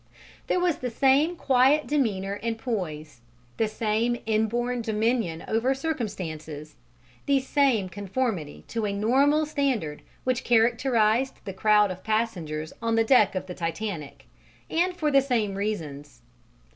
There 0.47 0.59
was 0.59 0.77
the 0.77 0.89
same 0.89 1.35
quiet 1.35 1.85
demeanour 1.85 2.39
and 2.41 2.57
poise, 2.57 3.21
the 3.57 3.67
same 3.67 4.17
inborn 4.25 4.81
dominion 4.81 5.43
over 5.47 5.75
circumstances, 5.75 6.75
the 7.27 7.39
same 7.39 7.87
conformity 7.87 8.63
to 8.69 8.87
a 8.87 8.93
normal 8.93 9.45
standard 9.45 10.01
which 10.23 10.43
characterized 10.43 11.35
the 11.45 11.53
crowd 11.53 11.91
of 11.91 12.03
passengers 12.03 12.73
on 12.81 12.95
the 12.95 13.03
deck 13.03 13.35
of 13.35 13.45
the 13.45 13.53
Titanic 13.53 14.25
and 14.71 14.97
for 14.97 15.11
the 15.11 15.21
same 15.21 15.53
reasons. 15.53 16.23